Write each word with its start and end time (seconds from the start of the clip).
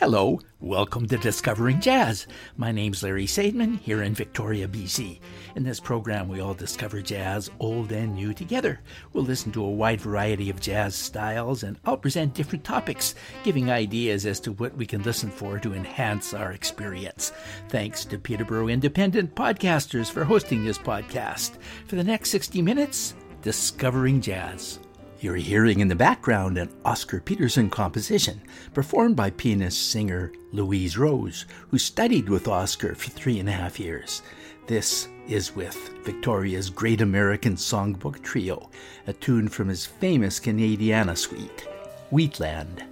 Hello, 0.00 0.38
welcome 0.60 1.08
to 1.08 1.18
Discovering 1.18 1.80
Jazz. 1.80 2.28
My 2.56 2.70
name's 2.70 3.02
Larry 3.02 3.26
Sadman 3.26 3.80
here 3.80 4.04
in 4.04 4.14
Victoria, 4.14 4.68
BC. 4.68 5.18
In 5.56 5.64
this 5.64 5.80
program, 5.80 6.28
we 6.28 6.38
all 6.38 6.54
discover 6.54 7.02
jazz, 7.02 7.50
old 7.58 7.90
and 7.90 8.14
new, 8.14 8.32
together. 8.32 8.78
We'll 9.12 9.24
listen 9.24 9.50
to 9.52 9.64
a 9.64 9.68
wide 9.68 10.00
variety 10.00 10.50
of 10.50 10.60
jazz 10.60 10.94
styles 10.94 11.64
and 11.64 11.80
I'll 11.84 11.96
present 11.96 12.34
different 12.34 12.62
topics, 12.62 13.16
giving 13.42 13.72
ideas 13.72 14.24
as 14.24 14.38
to 14.40 14.52
what 14.52 14.76
we 14.76 14.86
can 14.86 15.02
listen 15.02 15.30
for 15.30 15.58
to 15.58 15.74
enhance 15.74 16.32
our 16.32 16.52
experience. 16.52 17.32
Thanks 17.68 18.04
to 18.04 18.18
Peterborough 18.18 18.68
Independent 18.68 19.34
Podcasters 19.34 20.08
for 20.12 20.22
hosting 20.22 20.64
this 20.64 20.78
podcast. 20.78 21.58
For 21.88 21.96
the 21.96 22.04
next 22.04 22.30
60 22.30 22.62
minutes, 22.62 23.16
Discovering 23.42 24.20
Jazz. 24.20 24.78
You're 25.20 25.34
hearing 25.34 25.80
in 25.80 25.88
the 25.88 25.96
background 25.96 26.58
an 26.58 26.70
Oscar 26.84 27.18
Peterson 27.18 27.70
composition 27.70 28.40
performed 28.72 29.16
by 29.16 29.30
pianist 29.30 29.90
singer 29.90 30.30
Louise 30.52 30.96
Rose, 30.96 31.44
who 31.70 31.78
studied 31.78 32.28
with 32.28 32.46
Oscar 32.46 32.94
for 32.94 33.10
three 33.10 33.40
and 33.40 33.48
a 33.48 33.52
half 33.52 33.80
years. 33.80 34.22
This 34.68 35.08
is 35.26 35.56
with 35.56 35.74
Victoria's 36.04 36.70
Great 36.70 37.00
American 37.00 37.56
Songbook 37.56 38.22
Trio, 38.22 38.70
a 39.08 39.12
tune 39.12 39.48
from 39.48 39.66
his 39.66 39.84
famous 39.84 40.38
Canadiana 40.38 41.18
suite, 41.18 41.66
Wheatland. 42.12 42.84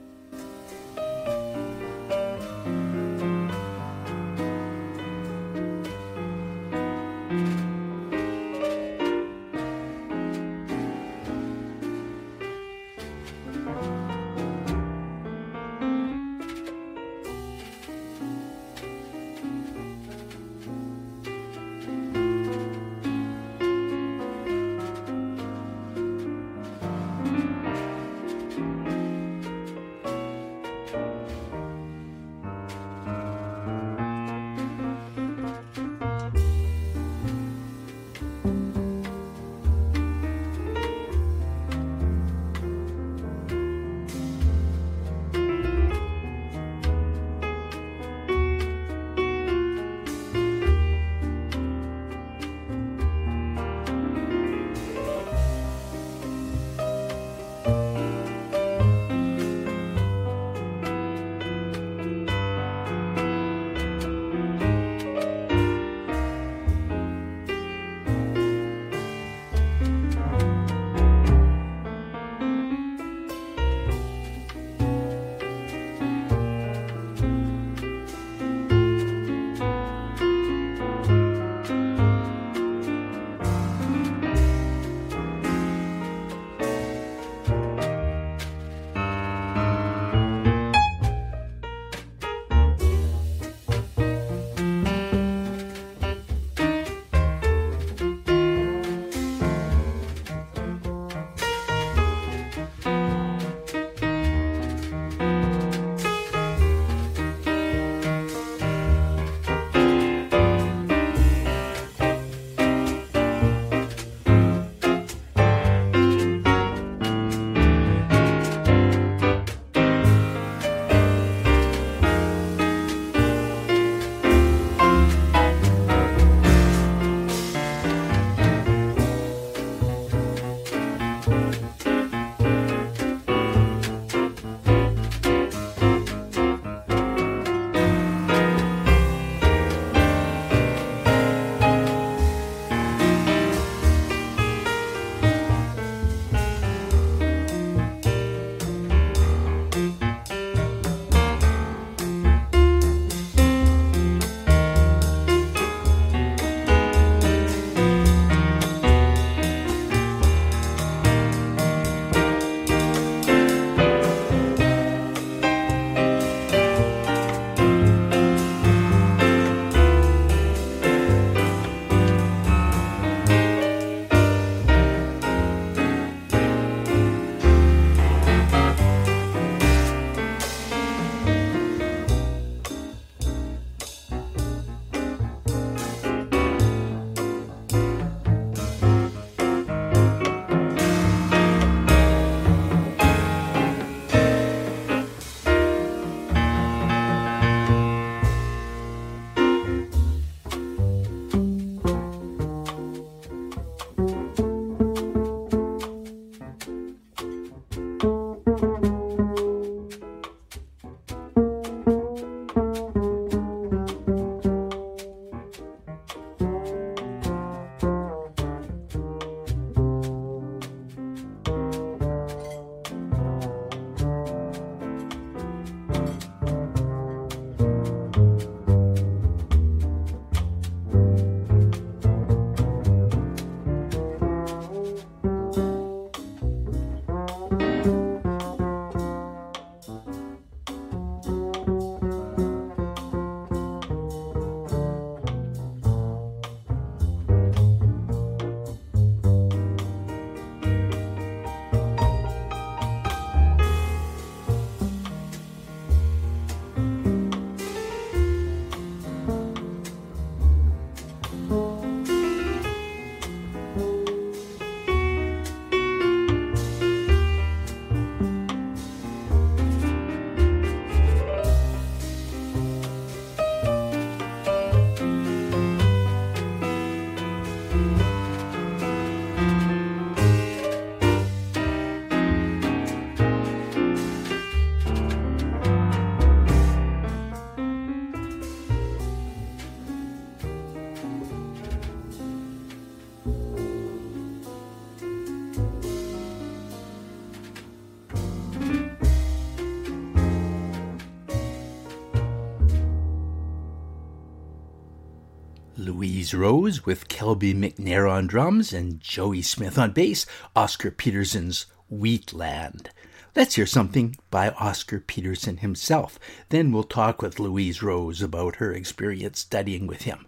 Louise 305.87 306.35
Rose 306.35 306.85
with 306.85 307.09
Kelby 307.09 307.55
McNair 307.55 308.11
on 308.11 308.27
drums 308.27 308.73
and 308.73 309.01
Joey 309.01 309.41
Smith 309.41 309.79
on 309.79 309.93
bass, 309.93 310.27
Oscar 310.57 310.91
Peterson's 310.91 311.67
Wheatland. 311.89 312.91
Let's 313.37 313.55
hear 313.55 313.67
something 313.67 314.17
by 314.29 314.51
Oscar 314.51 314.99
Peterson 314.99 315.59
himself. 315.59 316.19
Then 316.49 316.73
we'll 316.73 316.83
talk 316.83 317.23
with 317.23 317.39
Louise 317.39 317.85
Rose 317.85 318.21
about 318.21 318.57
her 318.57 318.73
experience 318.73 319.39
studying 319.39 319.87
with 319.87 320.03
him. 320.03 320.27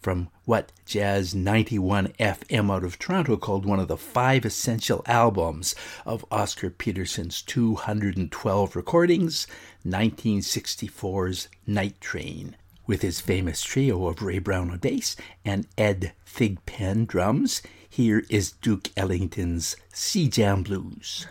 From 0.00 0.30
what 0.44 0.72
Jazz 0.84 1.32
91 1.32 2.08
FM 2.18 2.68
out 2.74 2.82
of 2.82 2.98
Toronto 2.98 3.36
called 3.36 3.64
one 3.64 3.78
of 3.78 3.86
the 3.86 3.96
five 3.96 4.44
essential 4.44 5.02
albums 5.06 5.76
of 6.04 6.24
Oscar 6.32 6.70
Peterson's 6.70 7.40
212 7.42 8.74
recordings, 8.74 9.46
1964's 9.86 11.48
Night 11.68 12.00
Train 12.00 12.56
with 12.88 13.02
his 13.02 13.20
famous 13.20 13.62
trio 13.62 14.08
of 14.08 14.22
Ray 14.22 14.40
Brown 14.40 14.72
on 14.72 14.78
bass 14.78 15.14
and 15.44 15.68
Ed 15.76 16.12
Thigpen 16.26 17.06
drums. 17.06 17.62
Here 17.88 18.24
is 18.28 18.50
Duke 18.50 18.90
Ellington's 18.96 19.76
C 19.92 20.28
Jam 20.28 20.64
Blues. 20.64 21.28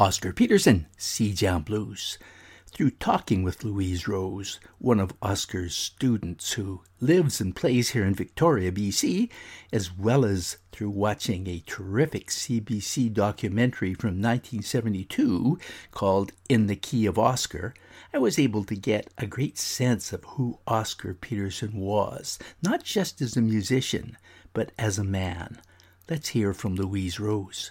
Oscar 0.00 0.32
Peterson, 0.32 0.86
Jam 0.98 1.60
Blues, 1.60 2.16
through 2.72 2.92
talking 2.92 3.42
with 3.42 3.62
Louise 3.64 4.08
Rose, 4.08 4.58
one 4.78 4.98
of 4.98 5.12
Oscar's 5.20 5.76
students 5.76 6.54
who 6.54 6.80
lives 7.02 7.38
and 7.38 7.54
plays 7.54 7.90
here 7.90 8.06
in 8.06 8.14
Victoria, 8.14 8.72
BC, 8.72 9.28
as 9.70 9.94
well 9.94 10.24
as 10.24 10.56
through 10.72 10.88
watching 10.88 11.46
a 11.46 11.62
terrific 11.66 12.28
CBC 12.28 13.12
documentary 13.12 13.92
from 13.92 14.22
1972 14.22 15.58
called 15.90 16.32
In 16.48 16.66
the 16.66 16.76
Key 16.76 17.04
of 17.04 17.18
Oscar, 17.18 17.74
I 18.14 18.16
was 18.16 18.38
able 18.38 18.64
to 18.64 18.74
get 18.74 19.12
a 19.18 19.26
great 19.26 19.58
sense 19.58 20.14
of 20.14 20.24
who 20.24 20.60
Oscar 20.66 21.12
Peterson 21.12 21.76
was, 21.76 22.38
not 22.62 22.84
just 22.84 23.20
as 23.20 23.36
a 23.36 23.42
musician, 23.42 24.16
but 24.54 24.72
as 24.78 24.98
a 24.98 25.04
man. 25.04 25.60
Let's 26.08 26.30
hear 26.30 26.54
from 26.54 26.74
Louise 26.74 27.20
Rose. 27.20 27.70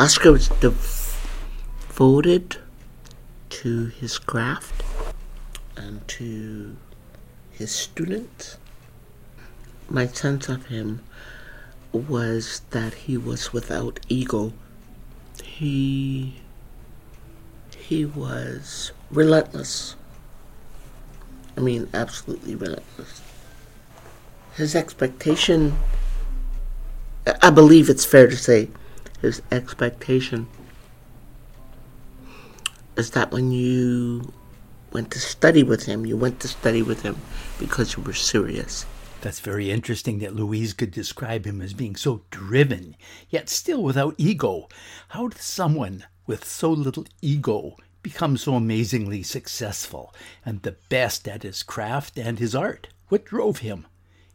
Oscar 0.00 0.32
was 0.32 0.48
devoted 1.98 2.56
to 3.50 3.86
his 3.88 4.18
craft 4.18 4.82
and 5.76 6.08
to 6.08 6.74
his 7.50 7.70
students. 7.70 8.56
My 9.90 10.06
sense 10.06 10.48
of 10.48 10.64
him 10.68 11.02
was 11.92 12.62
that 12.70 12.94
he 12.94 13.18
was 13.18 13.52
without 13.52 14.00
ego. 14.08 14.54
He 15.44 16.40
he 17.76 18.06
was 18.06 18.92
relentless. 19.10 19.96
I 21.58 21.60
mean, 21.60 21.90
absolutely 21.92 22.54
relentless. 22.54 23.20
His 24.54 24.74
expectation, 24.74 25.76
I 27.42 27.50
believe 27.50 27.90
it's 27.90 28.06
fair 28.06 28.28
to 28.28 28.36
say, 28.36 28.70
his 29.20 29.42
expectation 29.50 30.46
is 32.96 33.10
that 33.12 33.30
when 33.30 33.50
you 33.52 34.32
went 34.92 35.10
to 35.12 35.18
study 35.18 35.62
with 35.62 35.84
him, 35.86 36.04
you 36.04 36.16
went 36.16 36.40
to 36.40 36.48
study 36.48 36.82
with 36.82 37.02
him 37.02 37.16
because 37.58 37.96
you 37.96 38.02
were 38.02 38.12
serious. 38.12 38.86
That's 39.20 39.40
very 39.40 39.70
interesting 39.70 40.18
that 40.20 40.34
Louise 40.34 40.72
could 40.72 40.90
describe 40.90 41.44
him 41.46 41.60
as 41.60 41.74
being 41.74 41.94
so 41.94 42.22
driven, 42.30 42.96
yet 43.28 43.48
still 43.48 43.82
without 43.82 44.14
ego. 44.16 44.68
How 45.08 45.28
does 45.28 45.42
someone 45.42 46.04
with 46.26 46.44
so 46.44 46.70
little 46.70 47.04
ego 47.20 47.76
become 48.02 48.38
so 48.38 48.54
amazingly 48.54 49.22
successful 49.22 50.14
and 50.44 50.62
the 50.62 50.76
best 50.88 51.28
at 51.28 51.42
his 51.42 51.62
craft 51.62 52.18
and 52.18 52.38
his 52.38 52.54
art? 52.54 52.88
What 53.08 53.26
drove 53.26 53.58
him? 53.58 53.86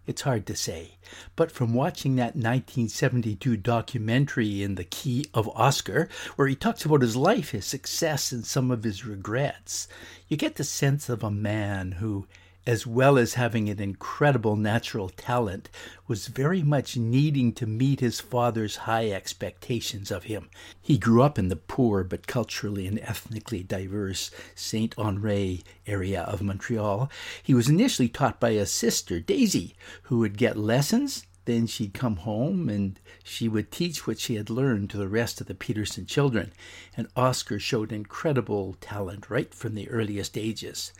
It's 0.08 0.22
hard 0.22 0.46
to 0.48 0.56
say. 0.56 0.98
But 1.36 1.52
from 1.52 1.74
watching 1.74 2.16
that 2.16 2.36
1972 2.36 3.58
documentary 3.58 4.62
in 4.62 4.76
the 4.76 4.84
key 4.84 5.26
of 5.34 5.50
Oscar, 5.50 6.10
where 6.36 6.48
he 6.48 6.56
talks 6.56 6.86
about 6.86 7.02
his 7.02 7.16
life, 7.16 7.52
his 7.52 7.66
success, 7.66 8.32
and 8.32 8.46
some 8.46 8.70
of 8.70 8.84
his 8.84 9.06
regrets, 9.06 9.88
you 10.28 10.38
get 10.38 10.56
the 10.56 10.64
sense 10.64 11.10
of 11.10 11.24
a 11.24 11.32
man 11.32 11.94
who 11.94 12.28
as 12.68 12.88
well 12.88 13.18
as 13.18 13.36
having 13.36 13.70
an 13.70 13.80
incredible 13.80 14.56
natural 14.56 15.10
talent, 15.10 15.70
was 16.08 16.28
very 16.28 16.64
much 16.64 16.98
needing 16.98 17.54
to 17.54 17.66
meet 17.66 18.00
his 18.00 18.20
father's 18.20 18.76
high 18.78 19.12
expectations 19.12 20.10
of 20.10 20.24
him. 20.24 20.50
He 20.82 20.98
grew 20.98 21.22
up 21.22 21.38
in 21.38 21.50
the 21.50 21.56
poor 21.56 22.04
but 22.04 22.28
culturally 22.28 22.88
and 22.88 23.00
ethnically 23.00 23.62
diverse 23.62 24.32
Saint 24.56 24.96
Henri 24.98 25.64
area 25.86 26.24
of 26.24 26.42
Montreal. 26.42 27.12
He 27.44 27.54
was 27.54 27.70
initially 27.70 28.10
taught 28.10 28.40
by 28.40 28.50
a 28.50 28.66
sister, 28.66 29.20
Daisy, 29.20 29.76
who 30.04 30.20
would 30.20 30.38
get 30.38 30.58
lessons. 30.58 31.26
Then 31.46 31.68
she'd 31.68 31.94
come 31.94 32.16
home 32.18 32.70
and 32.70 33.00
she 33.24 33.48
would 33.48 33.72
teach 33.72 34.08
what 34.08 34.20
she 34.20 34.34
had 34.36 34.50
learned 34.50 34.90
to 34.90 34.98
the 34.98 35.08
rest 35.08 35.40
of 35.40 35.46
the 35.46 35.54
Peterson 35.54 36.08
children. 36.08 36.52
And 36.98 37.08
Oscar 37.16 37.60
showed 37.60 37.92
incredible 37.92 38.76
talent 38.82 39.30
right 39.30 39.54
from 39.54 39.76
the 39.76 39.88
earliest 39.90 40.40
ages. 40.40 40.92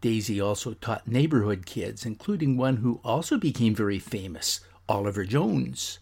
Daisy 0.00 0.40
also 0.40 0.74
taught 0.74 1.08
neighborhood 1.08 1.66
kids, 1.66 2.06
including 2.06 2.56
one 2.56 2.78
who 2.78 3.00
also 3.02 3.36
became 3.36 3.74
very 3.74 3.98
famous, 3.98 4.60
Oliver 4.88 5.24
Jones. 5.24 5.98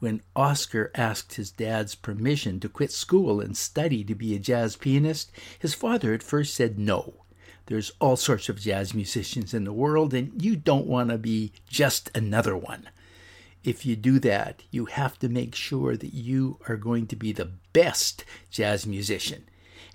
When 0.00 0.22
Oscar 0.34 0.90
asked 0.94 1.34
his 1.34 1.50
dad's 1.50 1.94
permission 1.94 2.58
to 2.60 2.68
quit 2.68 2.90
school 2.90 3.40
and 3.40 3.56
study 3.56 4.02
to 4.04 4.14
be 4.14 4.34
a 4.34 4.40
jazz 4.40 4.76
pianist, 4.76 5.30
his 5.58 5.74
father 5.74 6.12
at 6.12 6.22
first 6.22 6.54
said 6.54 6.78
no. 6.78 7.24
There's 7.66 7.92
all 8.00 8.16
sorts 8.16 8.48
of 8.48 8.60
jazz 8.60 8.94
musicians 8.94 9.54
in 9.54 9.64
the 9.64 9.72
world, 9.72 10.14
and 10.14 10.42
you 10.42 10.56
don't 10.56 10.86
want 10.86 11.10
to 11.10 11.18
be 11.18 11.52
just 11.68 12.10
another 12.16 12.56
one. 12.56 12.88
If 13.62 13.84
you 13.84 13.94
do 13.94 14.18
that, 14.20 14.62
you 14.70 14.86
have 14.86 15.18
to 15.18 15.28
make 15.28 15.54
sure 15.54 15.96
that 15.96 16.14
you 16.14 16.58
are 16.68 16.76
going 16.76 17.06
to 17.08 17.16
be 17.16 17.32
the 17.32 17.50
best 17.72 18.24
jazz 18.50 18.86
musician 18.86 19.48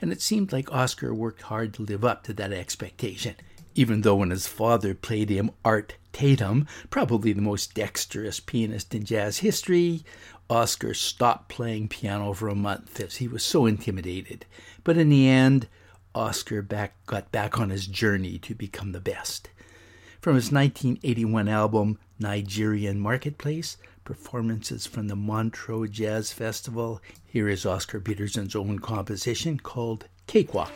and 0.04 0.12
it 0.12 0.22
seemed 0.22 0.52
like 0.52 0.70
Oscar 0.70 1.14
worked 1.14 1.44
hard 1.44 1.74
to 1.74 1.82
live 1.82 2.04
up 2.04 2.26
to 2.26 2.34
that 2.34 2.52
expectation, 2.52 3.36
even 3.74 4.02
though 4.02 4.18
when 4.18 4.32
his 4.32 4.48
father 4.48 4.94
played 4.94 5.30
him 5.30 5.50
Art 5.64 5.96
Tatum, 6.12 6.68
probably 6.90 7.32
the 7.32 7.42
most 7.42 7.74
dexterous 7.74 8.42
pianist 8.42 8.94
in 8.94 9.06
jazz 9.06 9.38
history, 9.38 10.04
Oscar 10.50 10.94
stopped 10.94 11.48
playing 11.48 11.88
piano 11.88 12.34
for 12.34 12.50
a 12.50 12.54
month 12.54 13.00
as 13.00 13.16
he 13.16 13.30
was 13.30 13.46
so 13.46 13.66
intimidated. 13.66 14.46
But 14.84 14.98
in 14.98 15.08
the 15.08 15.30
end, 15.30 15.70
Oscar 16.14 16.62
back, 16.62 16.96
got 17.06 17.32
back 17.32 17.58
on 17.58 17.70
his 17.70 17.88
journey 17.88 18.38
to 18.40 18.54
become 18.54 18.92
the 18.92 19.00
best. 19.00 19.52
From 20.20 20.36
his 20.36 20.52
1981 20.52 21.48
album 21.48 21.98
Nigerian 22.20 23.00
Marketplace, 23.00 23.78
performances 24.04 24.86
from 24.86 25.08
the 25.08 25.16
Montreux 25.16 25.88
Jazz 25.88 26.32
Festival. 26.32 27.02
Here 27.26 27.48
is 27.48 27.66
Oscar 27.66 28.00
Peterson's 28.00 28.56
own 28.56 28.80
composition 28.80 29.60
called 29.60 30.08
Cakewalk. 30.28 30.72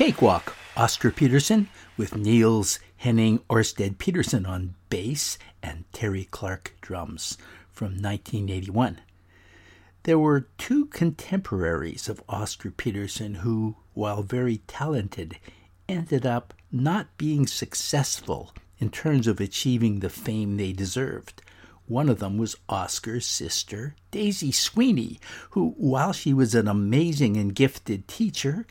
Cakewalk, 0.00 0.56
Oscar 0.78 1.10
Peterson, 1.10 1.68
with 1.98 2.16
Niels 2.16 2.78
Henning 2.96 3.40
Orsted 3.50 3.98
Pedersen 3.98 4.46
on 4.46 4.74
bass 4.88 5.36
and 5.62 5.84
Terry 5.92 6.24
Clarke 6.24 6.72
drums 6.80 7.36
from 7.70 7.88
1981. 7.88 9.02
There 10.04 10.18
were 10.18 10.48
two 10.56 10.86
contemporaries 10.86 12.08
of 12.08 12.22
Oscar 12.30 12.70
Peterson 12.70 13.34
who, 13.44 13.76
while 13.92 14.22
very 14.22 14.62
talented, 14.66 15.36
ended 15.86 16.24
up 16.24 16.54
not 16.72 17.14
being 17.18 17.46
successful 17.46 18.54
in 18.78 18.88
terms 18.88 19.26
of 19.26 19.38
achieving 19.38 20.00
the 20.00 20.08
fame 20.08 20.56
they 20.56 20.72
deserved. 20.72 21.42
One 21.86 22.08
of 22.08 22.20
them 22.20 22.38
was 22.38 22.56
Oscar's 22.70 23.26
sister, 23.26 23.96
Daisy 24.10 24.50
Sweeney, 24.50 25.20
who, 25.50 25.74
while 25.76 26.14
she 26.14 26.32
was 26.32 26.54
an 26.54 26.68
amazing 26.68 27.36
and 27.36 27.54
gifted 27.54 28.08
teacher, 28.08 28.64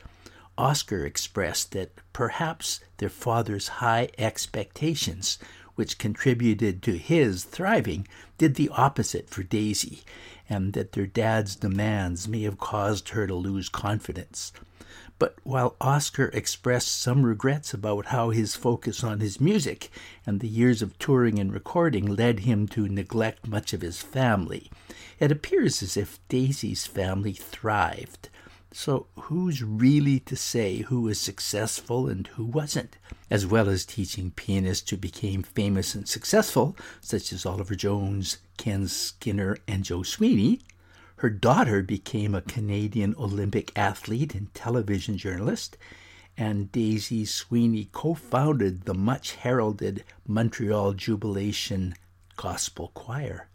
Oscar 0.60 1.06
expressed 1.06 1.72
that 1.72 1.94
perhaps 2.12 2.82
their 2.98 3.08
father's 3.10 3.80
high 3.80 4.10
expectations, 4.18 5.40
which 5.76 5.98
contributed 5.98 6.84
to 6.84 6.98
his 6.98 7.46
thriving, 7.46 8.06
did 8.38 8.56
the 8.56 8.68
opposite 8.74 9.30
for 9.30 9.42
Daisy, 9.42 10.04
and 10.50 10.74
that 10.74 10.92
their 10.92 11.08
dad's 11.08 11.56
demands 11.56 12.28
may 12.28 12.42
have 12.42 12.58
caused 12.58 13.10
her 13.10 13.26
to 13.26 13.36
lose 13.36 13.70
confidence. 13.70 14.52
But 15.18 15.38
while 15.44 15.78
Oscar 15.80 16.26
expressed 16.34 16.90
some 16.90 17.24
regrets 17.24 17.74
about 17.74 18.08
how 18.08 18.32
his 18.32 18.56
focus 18.56 19.02
on 19.02 19.22
his 19.22 19.40
music 19.40 19.90
and 20.26 20.42
the 20.42 20.48
years 20.50 20.82
of 20.82 21.00
touring 21.00 21.40
and 21.40 21.54
recording 21.54 22.06
led 22.06 22.42
him 22.42 22.68
to 22.70 22.90
neglect 22.90 23.48
much 23.48 23.72
of 23.72 23.80
his 23.80 24.02
family, 24.02 24.70
it 25.20 25.32
appears 25.32 25.82
as 25.82 25.96
if 25.96 26.20
Daisy's 26.28 26.86
family 26.86 27.34
thrived. 27.34 28.28
So, 28.72 29.08
who's 29.16 29.64
really 29.64 30.20
to 30.22 30.36
say 30.36 30.78
who 30.78 31.02
was 31.02 31.20
successful 31.20 32.08
and 32.08 32.28
who 32.28 32.46
wasn't? 32.46 32.98
As 33.30 33.46
well 33.46 33.68
as 33.68 33.84
teaching 33.84 34.30
pianists 34.30 34.90
who 34.92 34.98
became 34.98 35.42
famous 35.42 35.96
and 35.96 36.08
successful, 36.08 36.78
such 37.02 37.34
as 37.34 37.48
Oliver 37.48 37.74
Jones, 37.74 38.38
Ken 38.58 38.88
Skinner, 38.88 39.58
and 39.68 39.84
Joe 39.84 40.04
Sweeney, 40.04 40.62
her 41.18 41.32
daughter 41.32 41.82
became 41.82 42.36
a 42.36 42.42
Canadian 42.42 43.16
Olympic 43.18 43.78
athlete 43.78 44.36
and 44.36 44.54
television 44.54 45.18
journalist, 45.18 45.76
and 46.38 46.72
Daisy 46.72 47.26
Sweeney 47.26 47.90
co 47.92 48.14
founded 48.14 48.84
the 48.84 48.94
much 48.94 49.34
heralded 49.36 50.04
Montreal 50.28 50.94
Jubilation 50.94 51.96
Gospel 52.38 52.92
Choir. 52.94 53.50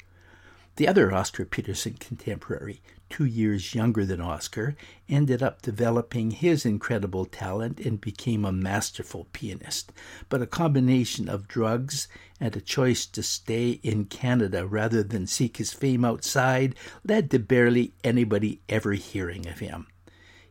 The 0.77 0.89
other 0.89 1.15
Oscar 1.15 1.45
Peterson 1.45 1.95
contemporary, 1.95 2.83
two 3.15 3.25
years 3.25 3.77
younger 3.77 4.05
than 4.05 4.21
Oscar, 4.21 4.75
ended 5.09 5.41
up 5.41 5.63
developing 5.63 6.33
his 6.33 6.67
incredible 6.67 7.25
talent 7.25 7.79
and 7.79 8.01
became 8.01 8.45
a 8.45 8.51
masterful 8.51 9.29
pianist. 9.33 9.93
But 10.29 10.43
a 10.43 10.49
combination 10.49 11.29
of 11.29 11.47
drugs 11.47 12.09
and 12.41 12.57
a 12.57 12.61
choice 12.61 13.07
to 13.07 13.23
stay 13.23 13.79
in 13.85 14.07
Canada 14.07 14.67
rather 14.67 15.05
than 15.05 15.29
seek 15.29 15.59
his 15.59 15.73
fame 15.73 16.05
outside 16.05 16.75
led 17.07 17.31
to 17.31 17.39
barely 17.39 17.95
anybody 18.03 18.63
ever 18.69 18.95
hearing 18.95 19.47
of 19.47 19.61
him. 19.61 19.87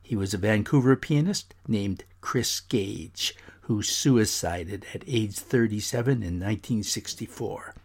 He 0.01 0.15
was 0.15 0.33
a 0.33 0.37
Vancouver 0.37 0.95
pianist 0.95 1.53
named 1.67 2.05
Chris 2.21 2.61
Gage, 2.61 3.35
who 3.63 3.83
suicided 3.83 4.85
at 4.93 5.03
age 5.05 5.37
37 5.37 6.13
in 6.13 6.39
1964. 6.39 7.75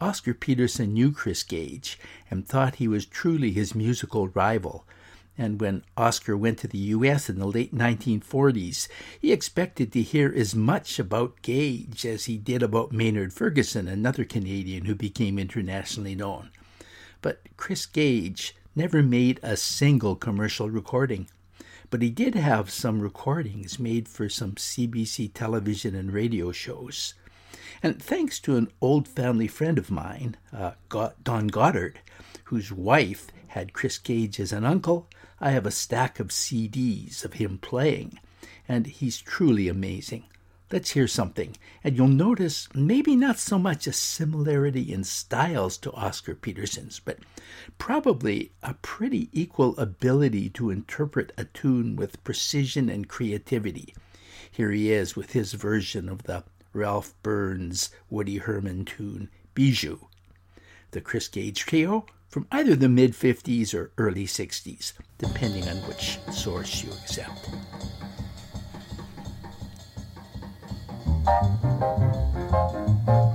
Oscar 0.00 0.34
Peterson 0.34 0.92
knew 0.92 1.10
Chris 1.10 1.42
Gage 1.42 1.98
and 2.30 2.46
thought 2.46 2.76
he 2.76 2.86
was 2.86 3.06
truly 3.06 3.52
his 3.52 3.74
musical 3.74 4.28
rival. 4.28 4.86
And 5.38 5.60
when 5.60 5.84
Oscar 5.96 6.36
went 6.36 6.58
to 6.58 6.68
the 6.68 6.78
U.S. 6.78 7.28
in 7.30 7.38
the 7.38 7.46
late 7.46 7.74
1940s, 7.74 8.88
he 9.20 9.32
expected 9.32 9.92
to 9.92 10.02
hear 10.02 10.32
as 10.34 10.54
much 10.54 10.98
about 10.98 11.40
Gage 11.42 12.04
as 12.04 12.24
he 12.26 12.36
did 12.36 12.62
about 12.62 12.92
Maynard 12.92 13.32
Ferguson, 13.32 13.88
another 13.88 14.24
Canadian 14.24 14.84
who 14.84 14.94
became 14.94 15.38
internationally 15.38 16.14
known. 16.14 16.50
But 17.22 17.40
Chris 17.56 17.86
Gage 17.86 18.54
never 18.74 19.02
made 19.02 19.40
a 19.42 19.56
single 19.56 20.16
commercial 20.16 20.70
recording. 20.70 21.28
But 21.88 22.02
he 22.02 22.10
did 22.10 22.34
have 22.34 22.70
some 22.70 23.00
recordings 23.00 23.78
made 23.78 24.08
for 24.08 24.28
some 24.28 24.52
CBC 24.56 25.32
television 25.32 25.94
and 25.94 26.12
radio 26.12 26.52
shows. 26.52 27.14
And 27.82 28.02
thanks 28.02 28.40
to 28.40 28.56
an 28.56 28.68
old 28.80 29.06
family 29.06 29.46
friend 29.46 29.78
of 29.78 29.90
mine, 29.90 30.36
uh, 30.52 30.72
Don 31.22 31.48
Goddard, 31.48 32.00
whose 32.44 32.72
wife 32.72 33.28
had 33.48 33.72
Chris 33.72 33.98
Gage 33.98 34.40
as 34.40 34.52
an 34.52 34.64
uncle, 34.64 35.08
I 35.40 35.50
have 35.50 35.66
a 35.66 35.70
stack 35.70 36.18
of 36.18 36.28
CDs 36.28 37.24
of 37.24 37.34
him 37.34 37.58
playing, 37.58 38.18
and 38.66 38.86
he's 38.86 39.20
truly 39.20 39.68
amazing. 39.68 40.24
Let's 40.72 40.90
hear 40.90 41.06
something, 41.06 41.56
and 41.84 41.96
you'll 41.96 42.08
notice 42.08 42.68
maybe 42.74 43.14
not 43.14 43.38
so 43.38 43.56
much 43.58 43.86
a 43.86 43.92
similarity 43.92 44.92
in 44.92 45.04
styles 45.04 45.78
to 45.78 45.92
Oscar 45.92 46.34
Peterson's, 46.34 46.98
but 46.98 47.18
probably 47.78 48.50
a 48.64 48.74
pretty 48.74 49.28
equal 49.32 49.78
ability 49.78 50.48
to 50.50 50.70
interpret 50.70 51.32
a 51.38 51.44
tune 51.44 51.94
with 51.94 52.24
precision 52.24 52.88
and 52.88 53.08
creativity. 53.08 53.94
Here 54.50 54.72
he 54.72 54.90
is 54.90 55.14
with 55.14 55.32
his 55.34 55.52
version 55.52 56.08
of 56.08 56.24
the 56.24 56.42
Ralph 56.76 57.14
Burns 57.22 57.90
Woody 58.10 58.36
Herman 58.36 58.84
tune 58.84 59.30
Bijou. 59.54 60.06
The 60.92 61.00
Chris 61.00 61.26
Gage 61.26 61.64
Trio 61.64 62.06
from 62.28 62.46
either 62.52 62.76
the 62.76 62.88
mid 62.88 63.12
50s 63.12 63.74
or 63.74 63.90
early 63.98 64.26
60s, 64.26 64.92
depending 65.18 65.66
on 65.68 65.76
which 65.88 66.18
source 66.30 66.84
you 66.84 66.90
accept. 66.92 67.48
Thank 71.26 73.08
you. 73.08 73.25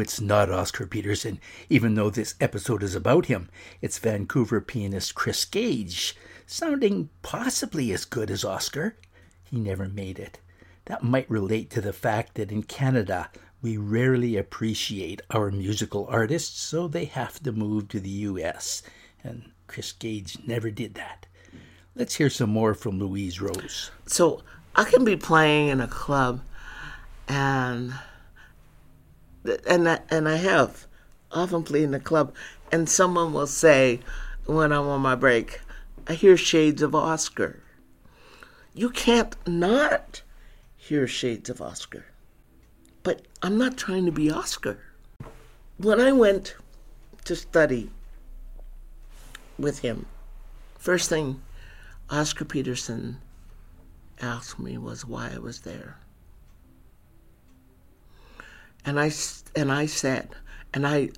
It's 0.00 0.20
not 0.20 0.50
Oscar 0.50 0.86
Peterson, 0.86 1.38
even 1.68 1.94
though 1.94 2.10
this 2.10 2.34
episode 2.40 2.82
is 2.82 2.94
about 2.94 3.26
him. 3.26 3.50
It's 3.80 3.98
Vancouver 3.98 4.60
pianist 4.60 5.14
Chris 5.14 5.44
Gage, 5.44 6.16
sounding 6.46 7.10
possibly 7.22 7.92
as 7.92 8.04
good 8.04 8.30
as 8.30 8.44
Oscar. 8.44 8.96
He 9.44 9.58
never 9.58 9.88
made 9.88 10.18
it. 10.18 10.40
That 10.86 11.04
might 11.04 11.30
relate 11.30 11.70
to 11.70 11.80
the 11.80 11.92
fact 11.92 12.34
that 12.34 12.50
in 12.50 12.62
Canada, 12.62 13.30
we 13.62 13.76
rarely 13.76 14.36
appreciate 14.36 15.20
our 15.30 15.50
musical 15.50 16.06
artists, 16.08 16.58
so 16.60 16.88
they 16.88 17.04
have 17.04 17.40
to 17.42 17.52
move 17.52 17.88
to 17.88 18.00
the 18.00 18.08
US. 18.08 18.82
And 19.22 19.52
Chris 19.66 19.92
Gage 19.92 20.38
never 20.46 20.70
did 20.70 20.94
that. 20.94 21.26
Let's 21.94 22.14
hear 22.14 22.30
some 22.30 22.50
more 22.50 22.74
from 22.74 22.98
Louise 22.98 23.40
Rose. 23.40 23.90
So 24.06 24.42
I 24.74 24.84
can 24.84 25.04
be 25.04 25.16
playing 25.16 25.68
in 25.68 25.80
a 25.80 25.88
club 25.88 26.40
and 27.28 27.92
and 29.66 29.88
I, 29.88 30.00
and 30.10 30.28
I 30.28 30.36
have 30.36 30.86
often 31.32 31.62
played 31.62 31.84
in 31.84 31.90
the 31.92 32.00
club 32.00 32.34
and 32.72 32.88
someone 32.88 33.32
will 33.32 33.46
say 33.46 34.00
when 34.46 34.72
I'm 34.72 34.86
on 34.88 35.00
my 35.00 35.14
break, 35.14 35.60
I 36.06 36.14
hear 36.14 36.36
shades 36.36 36.82
of 36.82 36.94
Oscar. 36.94 37.62
You 38.74 38.90
can't 38.90 39.36
not 39.46 40.22
hear 40.76 41.06
shades 41.06 41.50
of 41.50 41.60
Oscar. 41.60 42.06
But 43.02 43.22
I'm 43.42 43.58
not 43.58 43.76
trying 43.76 44.06
to 44.06 44.12
be 44.12 44.30
Oscar. 44.30 44.78
When 45.78 46.00
I 46.00 46.12
went 46.12 46.54
to 47.24 47.36
study 47.36 47.90
with 49.58 49.80
him, 49.80 50.06
first 50.78 51.08
thing 51.08 51.40
Oscar 52.10 52.44
Peterson 52.44 53.18
asked 54.20 54.58
me 54.58 54.76
was 54.78 55.04
why 55.04 55.30
I 55.34 55.38
was 55.38 55.60
there. 55.60 55.96
And 58.84 58.98
I, 58.98 59.10
and 59.54 59.70
I 59.70 59.86
said, 59.86 60.30
and 60.72 60.86
I, 60.86 61.10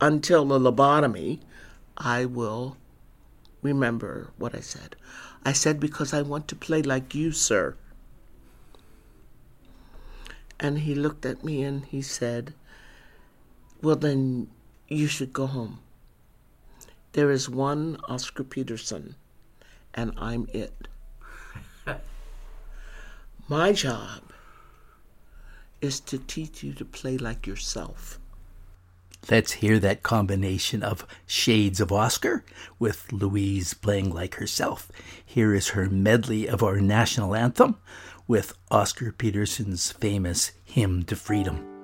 until 0.00 0.44
the 0.44 0.58
lobotomy, 0.58 1.40
I 1.96 2.24
will 2.24 2.76
remember 3.62 4.30
what 4.36 4.54
I 4.54 4.60
said. 4.60 4.96
I 5.44 5.52
said, 5.52 5.78
because 5.78 6.12
I 6.12 6.22
want 6.22 6.48
to 6.48 6.56
play 6.56 6.82
like 6.82 7.14
you, 7.14 7.32
sir. 7.32 7.76
And 10.58 10.80
he 10.80 10.94
looked 10.94 11.24
at 11.26 11.44
me 11.44 11.62
and 11.62 11.84
he 11.84 12.02
said, 12.02 12.54
Well, 13.82 13.96
then 13.96 14.48
you 14.88 15.06
should 15.06 15.32
go 15.32 15.46
home. 15.46 15.80
There 17.12 17.30
is 17.30 17.48
one 17.48 17.98
Oscar 18.08 18.42
Peterson, 18.44 19.16
and 19.94 20.12
I'm 20.16 20.48
it. 20.52 20.88
My 23.48 23.72
job 23.72 24.25
is 25.80 26.00
to 26.00 26.18
teach 26.18 26.62
you 26.62 26.72
to 26.74 26.84
play 26.84 27.18
like 27.18 27.46
yourself. 27.46 28.18
Let's 29.30 29.52
hear 29.52 29.80
that 29.80 30.04
combination 30.04 30.82
of 30.82 31.06
shades 31.26 31.80
of 31.80 31.90
Oscar 31.90 32.44
with 32.78 33.12
Louise 33.12 33.74
playing 33.74 34.10
like 34.10 34.36
herself. 34.36 34.90
Here 35.24 35.52
is 35.52 35.70
her 35.70 35.88
medley 35.90 36.48
of 36.48 36.62
our 36.62 36.80
national 36.80 37.34
anthem 37.34 37.76
with 38.28 38.56
Oscar 38.70 39.10
Peterson's 39.10 39.90
famous 39.90 40.52
Hymn 40.64 41.02
to 41.04 41.16
Freedom. 41.16 41.75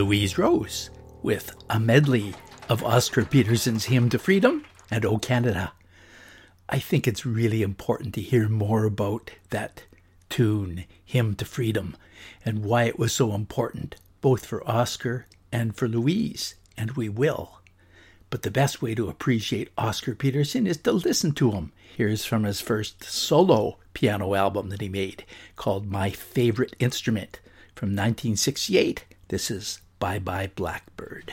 Louise 0.00 0.38
Rose 0.38 0.88
with 1.22 1.54
a 1.68 1.78
medley 1.78 2.32
of 2.70 2.82
Oscar 2.82 3.22
Peterson's 3.22 3.84
Hymn 3.84 4.08
to 4.08 4.18
Freedom 4.18 4.64
and 4.90 5.04
O 5.04 5.18
Canada. 5.18 5.74
I 6.70 6.78
think 6.78 7.06
it's 7.06 7.26
really 7.26 7.60
important 7.60 8.14
to 8.14 8.22
hear 8.22 8.48
more 8.48 8.84
about 8.84 9.30
that 9.50 9.82
tune, 10.30 10.86
Hymn 11.04 11.34
to 11.34 11.44
Freedom, 11.44 11.98
and 12.46 12.64
why 12.64 12.84
it 12.84 12.98
was 12.98 13.12
so 13.12 13.34
important, 13.34 13.96
both 14.22 14.46
for 14.46 14.66
Oscar 14.66 15.26
and 15.52 15.76
for 15.76 15.86
Louise, 15.86 16.54
and 16.78 16.92
we 16.92 17.10
will. 17.10 17.60
But 18.30 18.40
the 18.40 18.50
best 18.50 18.80
way 18.80 18.94
to 18.94 19.10
appreciate 19.10 19.68
Oscar 19.76 20.14
Peterson 20.14 20.66
is 20.66 20.78
to 20.78 20.92
listen 20.92 21.32
to 21.32 21.50
him. 21.50 21.72
Here's 21.94 22.24
from 22.24 22.44
his 22.44 22.62
first 22.62 23.04
solo 23.04 23.76
piano 23.92 24.34
album 24.34 24.70
that 24.70 24.80
he 24.80 24.88
made 24.88 25.26
called 25.56 25.90
My 25.90 26.08
Favorite 26.08 26.74
Instrument 26.78 27.38
from 27.74 27.90
1968. 27.90 29.04
This 29.28 29.50
is 29.50 29.82
Bye 30.00 30.18
Bye 30.18 30.48
Blackbird. 30.48 31.32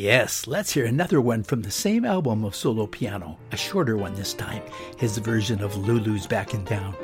Yes, 0.00 0.46
let's 0.46 0.72
hear 0.72 0.86
another 0.86 1.20
one 1.20 1.42
from 1.42 1.60
the 1.60 1.70
same 1.70 2.06
album 2.06 2.42
of 2.42 2.56
solo 2.56 2.86
piano, 2.86 3.36
a 3.52 3.56
shorter 3.58 3.98
one 3.98 4.14
this 4.14 4.32
time, 4.32 4.62
his 4.96 5.18
version 5.18 5.62
of 5.62 5.76
Lulu's 5.76 6.26
Back 6.26 6.54
in 6.54 6.64
Town. 6.64 6.96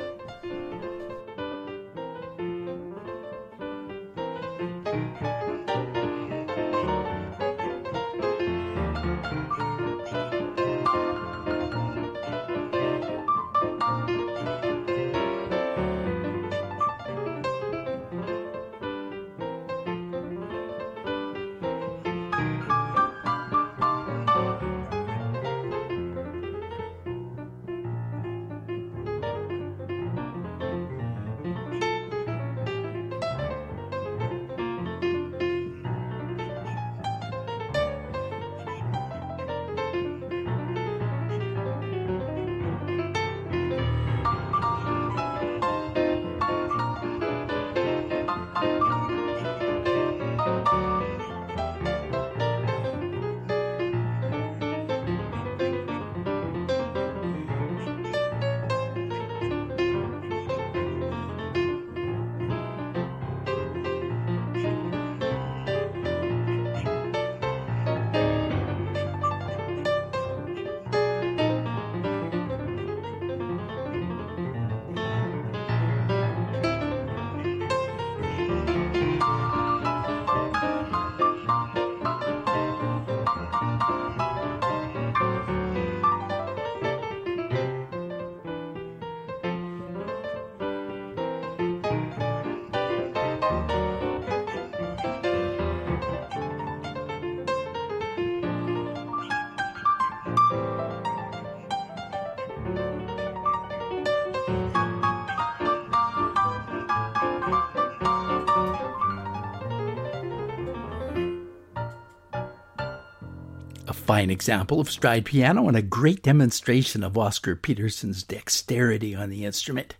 Fine 114.07 114.29
example 114.29 114.79
of 114.79 114.89
stride 114.89 115.25
piano 115.25 115.67
and 115.67 115.75
a 115.75 115.81
great 115.81 116.23
demonstration 116.23 117.03
of 117.03 117.17
Oscar 117.17 117.57
Peterson's 117.57 118.23
dexterity 118.23 119.13
on 119.13 119.29
the 119.29 119.43
instrument, 119.43 119.95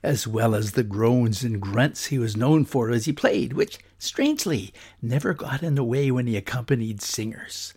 as 0.00 0.28
well 0.28 0.54
as 0.54 0.72
the 0.72 0.84
groans 0.84 1.42
and 1.42 1.60
grunts 1.60 2.06
he 2.06 2.20
was 2.20 2.36
known 2.36 2.64
for 2.64 2.90
as 2.90 3.06
he 3.06 3.12
played, 3.12 3.54
which, 3.54 3.80
strangely, 3.98 4.72
never 5.02 5.34
got 5.34 5.64
in 5.64 5.74
the 5.74 5.82
way 5.82 6.08
when 6.08 6.28
he 6.28 6.36
accompanied 6.36 7.02
singers. 7.02 7.74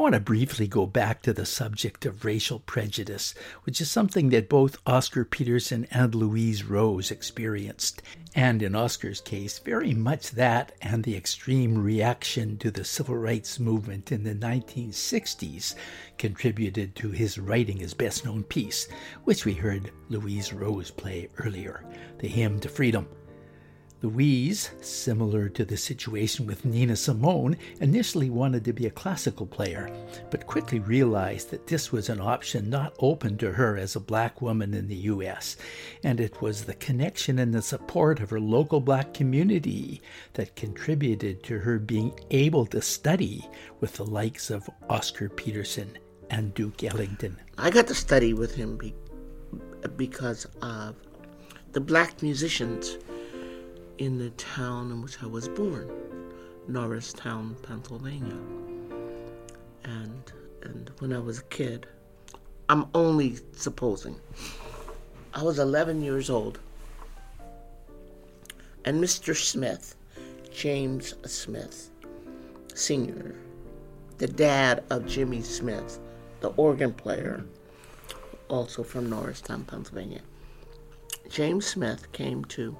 I 0.00 0.02
want 0.02 0.14
to 0.14 0.20
briefly 0.20 0.66
go 0.66 0.86
back 0.86 1.20
to 1.24 1.34
the 1.34 1.44
subject 1.44 2.06
of 2.06 2.24
racial 2.24 2.60
prejudice, 2.60 3.34
which 3.64 3.82
is 3.82 3.90
something 3.90 4.30
that 4.30 4.48
both 4.48 4.80
Oscar 4.86 5.26
Peterson 5.26 5.86
and 5.90 6.14
Louise 6.14 6.64
Rose 6.64 7.10
experienced, 7.10 8.00
and 8.34 8.62
in 8.62 8.74
Oscar's 8.74 9.20
case, 9.20 9.58
very 9.58 9.92
much 9.92 10.30
that 10.30 10.72
and 10.80 11.04
the 11.04 11.14
extreme 11.14 11.76
reaction 11.76 12.56
to 12.56 12.70
the 12.70 12.82
civil 12.82 13.14
rights 13.14 13.60
movement 13.60 14.10
in 14.10 14.24
the 14.24 14.34
1960s 14.34 15.74
contributed 16.16 16.96
to 16.96 17.10
his 17.10 17.38
writing 17.38 17.76
his 17.76 17.92
best 17.92 18.24
known 18.24 18.42
piece, 18.42 18.88
which 19.24 19.44
we 19.44 19.52
heard 19.52 19.90
Louise 20.08 20.54
Rose 20.54 20.90
play 20.90 21.28
earlier, 21.36 21.84
the 22.20 22.28
Hymn 22.28 22.58
to 22.60 22.70
Freedom. 22.70 23.06
Louise, 24.02 24.70
similar 24.80 25.50
to 25.50 25.62
the 25.62 25.76
situation 25.76 26.46
with 26.46 26.64
Nina 26.64 26.96
Simone, 26.96 27.58
initially 27.80 28.30
wanted 28.30 28.64
to 28.64 28.72
be 28.72 28.86
a 28.86 28.90
classical 28.90 29.46
player, 29.46 29.94
but 30.30 30.46
quickly 30.46 30.78
realized 30.78 31.50
that 31.50 31.66
this 31.66 31.92
was 31.92 32.08
an 32.08 32.18
option 32.18 32.70
not 32.70 32.94
open 33.00 33.36
to 33.36 33.52
her 33.52 33.76
as 33.76 33.94
a 33.94 34.00
black 34.00 34.40
woman 34.40 34.72
in 34.72 34.88
the 34.88 34.96
U.S., 34.96 35.58
and 36.02 36.18
it 36.18 36.40
was 36.40 36.64
the 36.64 36.74
connection 36.74 37.38
and 37.38 37.52
the 37.52 37.60
support 37.60 38.20
of 38.20 38.30
her 38.30 38.40
local 38.40 38.80
black 38.80 39.12
community 39.12 40.00
that 40.32 40.56
contributed 40.56 41.42
to 41.42 41.58
her 41.58 41.78
being 41.78 42.18
able 42.30 42.64
to 42.66 42.80
study 42.80 43.46
with 43.80 43.92
the 43.94 44.06
likes 44.06 44.48
of 44.48 44.70
Oscar 44.88 45.28
Peterson 45.28 45.98
and 46.30 46.54
Duke 46.54 46.82
Ellington. 46.84 47.36
I 47.58 47.68
got 47.68 47.86
to 47.88 47.94
study 47.94 48.32
with 48.32 48.54
him 48.54 48.78
be- 48.78 48.94
because 49.96 50.46
of 50.62 50.96
the 51.72 51.80
black 51.80 52.22
musicians 52.22 52.96
in 54.00 54.18
the 54.18 54.30
town 54.30 54.90
in 54.90 55.02
which 55.02 55.22
I 55.22 55.26
was 55.26 55.46
born, 55.46 55.86
Norristown, 56.66 57.54
Pennsylvania. 57.62 58.38
And 59.84 60.32
and 60.62 60.90
when 60.98 61.12
I 61.12 61.18
was 61.18 61.40
a 61.40 61.44
kid, 61.44 61.86
I'm 62.70 62.86
only 62.94 63.38
supposing. 63.52 64.16
I 65.34 65.42
was 65.42 65.58
11 65.58 66.02
years 66.02 66.30
old. 66.30 66.60
And 68.86 69.02
Mr. 69.02 69.36
Smith, 69.36 69.94
James 70.50 71.14
Smith, 71.30 71.90
Sr., 72.74 73.34
the 74.16 74.26
dad 74.26 74.82
of 74.88 75.06
Jimmy 75.06 75.42
Smith, 75.42 75.98
the 76.40 76.48
organ 76.50 76.94
player, 76.94 77.44
also 78.48 78.82
from 78.82 79.10
Norristown, 79.10 79.64
Pennsylvania. 79.64 80.22
James 81.28 81.66
Smith 81.66 82.10
came 82.12 82.44
to 82.46 82.76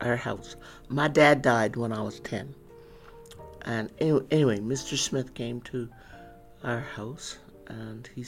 our 0.00 0.16
house. 0.16 0.56
My 0.88 1.08
dad 1.08 1.42
died 1.42 1.76
when 1.76 1.92
I 1.92 2.00
was 2.02 2.20
10. 2.20 2.54
And 3.62 3.90
anyway, 4.00 4.58
Mr. 4.58 4.96
Smith 4.96 5.34
came 5.34 5.60
to 5.62 5.88
our 6.64 6.80
house 6.80 7.38
and 7.66 8.08
he 8.14 8.24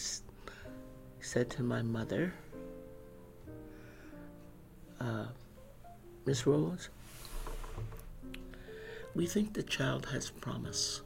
said 1.20 1.50
to 1.50 1.62
my 1.62 1.82
mother, 1.82 2.34
uh, 5.00 5.26
Miss 6.26 6.46
Rose, 6.46 6.90
we 9.14 9.26
think 9.26 9.54
the 9.54 9.62
child 9.62 10.06
has 10.06 10.30
promise. 10.30 11.00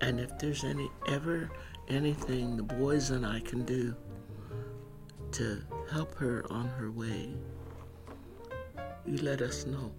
And 0.00 0.18
if 0.18 0.38
there's 0.38 0.64
any 0.64 0.90
ever 1.06 1.50
anything 1.88 2.56
the 2.56 2.62
boys 2.62 3.10
and 3.10 3.26
I 3.26 3.40
can 3.40 3.64
do 3.64 3.94
to 5.32 5.62
help 5.90 6.14
her 6.14 6.44
on 6.50 6.68
her 6.68 6.90
way, 6.90 7.34
you 9.06 9.18
let 9.18 9.40
us 9.42 9.66
know. 9.66 9.92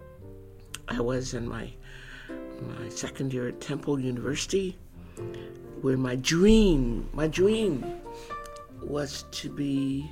I 0.88 1.00
was 1.00 1.34
in 1.34 1.48
my 1.48 1.72
my 2.60 2.88
second 2.88 3.32
year 3.32 3.48
at 3.48 3.60
Temple 3.60 3.98
University, 3.98 4.78
where 5.80 5.96
my 5.96 6.16
dream, 6.16 7.08
my 7.12 7.26
dream 7.26 7.84
was 8.82 9.24
to 9.32 9.50
be 9.50 10.08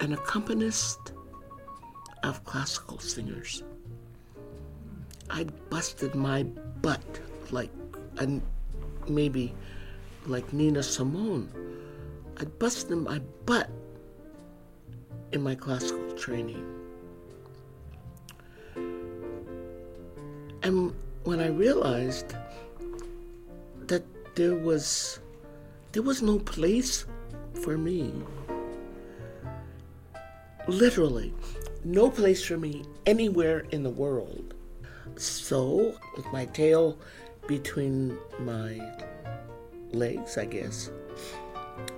an 0.00 0.12
accompanist 0.12 1.12
of 2.24 2.44
classical 2.44 2.98
singers. 2.98 3.62
I 5.30 5.44
busted 5.70 6.14
my 6.14 6.42
butt 6.42 7.02
like 7.50 7.70
and 8.18 8.42
maybe 9.08 9.54
like 10.26 10.52
Nina 10.52 10.82
Simone. 10.82 11.48
I 12.38 12.44
busted 12.44 12.98
my 12.98 13.20
butt 13.46 13.70
in 15.32 15.42
my 15.42 15.54
classical 15.54 16.12
training. 16.12 16.64
And 20.62 20.94
when 21.24 21.40
I 21.40 21.48
realized 21.48 22.34
that 23.86 24.04
there 24.34 24.54
was 24.54 25.20
there 25.92 26.02
was 26.02 26.22
no 26.22 26.38
place 26.38 27.04
for 27.62 27.76
me, 27.76 28.12
literally, 30.66 31.34
no 31.84 32.10
place 32.10 32.42
for 32.44 32.56
me 32.56 32.84
anywhere 33.06 33.66
in 33.72 33.82
the 33.82 33.90
world, 33.90 34.54
So, 35.16 35.94
with 36.16 36.26
my 36.32 36.46
tail 36.46 36.96
between 37.46 38.16
my 38.40 38.80
legs, 39.92 40.38
I 40.38 40.46
guess, 40.46 40.90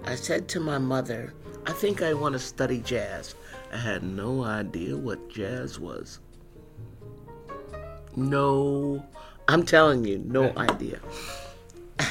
I 0.05 0.17
said 0.17 0.49
to 0.49 0.61
my 0.61 0.79
mother, 0.79 1.33
I 1.67 1.73
think 1.73 2.03
I 2.03 2.15
want 2.15 2.35
to 2.35 2.39
study 2.39 2.81
jazz. 2.81 3.35
I 3.73 3.79
had 3.79 4.03
no 4.03 4.45
idea 4.45 4.97
what 4.97 5.31
jazz 5.31 5.79
was. 5.79 6.21
No, 8.17 9.05
I'm 9.49 9.65
telling 9.65 10.05
you, 10.05 10.19
no 10.19 10.53
idea. 10.57 11.01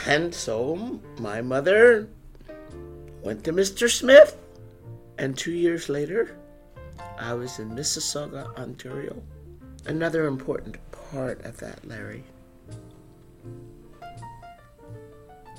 And 0.07 0.33
so 0.33 0.99
my 1.19 1.41
mother 1.41 2.09
went 3.21 3.43
to 3.45 3.53
Mr. 3.53 3.89
Smith, 3.89 4.37
and 5.17 5.37
two 5.37 5.53
years 5.53 5.87
later, 5.87 6.35
I 7.17 7.33
was 7.33 7.59
in 7.59 7.69
Mississauga, 7.71 8.57
Ontario. 8.57 9.21
Another 9.85 10.25
important 10.25 10.77
part 11.11 11.43
of 11.45 11.57
that, 11.57 11.87
Larry. 11.87 12.23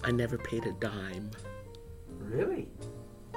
I 0.03 0.11
never 0.11 0.37
paid 0.37 0.67
a 0.67 0.73
dime. 0.73 1.31
Really? 2.19 2.69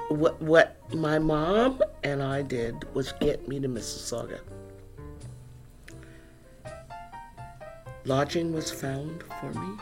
What 0.08 0.40
what 0.40 0.94
my 0.94 1.18
mom 1.18 1.82
and 2.02 2.22
I 2.22 2.40
did 2.40 2.92
was 2.94 3.12
get 3.20 3.46
me 3.46 3.60
to 3.60 3.68
Mississauga. 3.68 4.40
Lodging 8.06 8.54
was 8.54 8.70
found 8.70 9.22
for 9.38 9.52
me. 9.52 9.76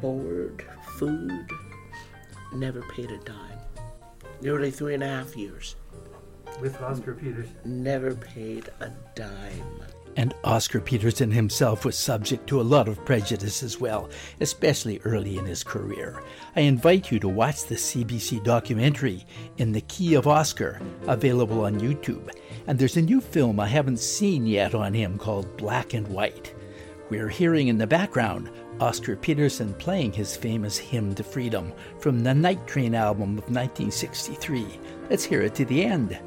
Board, 0.00 0.64
food, 0.96 1.50
never 2.54 2.82
paid 2.82 3.10
a 3.10 3.18
dime. 3.18 3.58
Nearly 4.40 4.70
three 4.70 4.94
and 4.94 5.02
a 5.02 5.08
half 5.08 5.36
years. 5.36 5.74
With 6.60 6.80
Oscar 6.80 7.14
Peters. 7.14 7.48
Never 7.64 8.14
paid 8.14 8.70
a 8.78 8.90
dime. 9.16 9.82
And 10.18 10.34
Oscar 10.42 10.80
Peterson 10.80 11.30
himself 11.30 11.84
was 11.84 11.96
subject 11.96 12.48
to 12.48 12.60
a 12.60 12.62
lot 12.62 12.88
of 12.88 13.04
prejudice 13.04 13.62
as 13.62 13.78
well, 13.78 14.10
especially 14.40 15.00
early 15.04 15.38
in 15.38 15.46
his 15.46 15.62
career. 15.62 16.20
I 16.56 16.62
invite 16.62 17.12
you 17.12 17.20
to 17.20 17.28
watch 17.28 17.66
the 17.66 17.76
CBC 17.76 18.42
documentary, 18.42 19.24
In 19.58 19.70
the 19.70 19.82
Key 19.82 20.14
of 20.14 20.26
Oscar, 20.26 20.80
available 21.06 21.64
on 21.64 21.78
YouTube. 21.78 22.34
And 22.66 22.76
there's 22.76 22.96
a 22.96 23.02
new 23.02 23.20
film 23.20 23.60
I 23.60 23.68
haven't 23.68 24.00
seen 24.00 24.44
yet 24.44 24.74
on 24.74 24.92
him 24.92 25.18
called 25.18 25.56
Black 25.56 25.94
and 25.94 26.08
White. 26.08 26.52
We're 27.10 27.28
hearing 27.28 27.68
in 27.68 27.78
the 27.78 27.86
background 27.86 28.50
Oscar 28.80 29.14
Peterson 29.14 29.72
playing 29.74 30.14
his 30.14 30.36
famous 30.36 30.76
Hymn 30.76 31.14
to 31.14 31.22
Freedom 31.22 31.72
from 32.00 32.24
the 32.24 32.34
Night 32.34 32.66
Train 32.66 32.96
album 32.96 33.38
of 33.38 33.44
1963. 33.44 34.66
Let's 35.10 35.22
hear 35.22 35.42
it 35.42 35.54
to 35.54 35.64
the 35.64 35.84
end. 35.84 36.18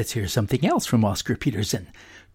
Let's 0.00 0.12
hear 0.12 0.28
something 0.28 0.64
else 0.64 0.86
from 0.86 1.04
Oscar 1.04 1.36
Peterson. 1.36 1.88